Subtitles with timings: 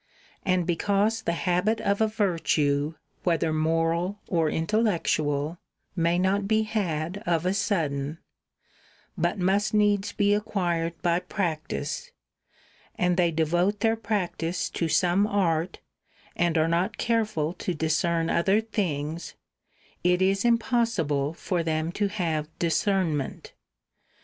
[0.43, 5.59] And because the habit of a virtue, whether moral or intellectual,
[5.95, 8.17] may not be had of a sudden,
[9.15, 12.09] but must needs be acquired by practice,
[12.95, 15.77] and they 1^50] devote their practice to some art,
[16.35, 19.35] and are not careful to discern other things,
[20.03, 23.53] it is im possible for them to have discernment.